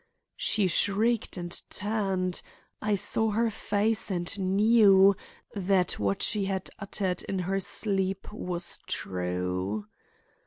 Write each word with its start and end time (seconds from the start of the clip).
She 0.37 0.65
shrieked 0.65 1.37
and 1.37 1.55
turned. 1.69 2.41
_I 2.81 2.97
saw 2.97 3.29
her 3.29 3.51
face 3.51 4.09
and 4.09 4.39
knew 4.55 5.15
that 5.53 5.99
what 5.99 6.23
she 6.23 6.45
had 6.45 6.71
uttered 6.79 7.21
in 7.29 7.37
her 7.37 7.59
sleep 7.59 8.33
was 8.33 8.79
true. 8.87 9.85